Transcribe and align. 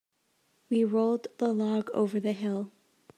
We 0.67 0.83
rolled 0.83 1.27
the 1.37 1.53
log 1.53 1.91
over 1.91 2.19
the 2.19 2.31
hill. 2.31 2.71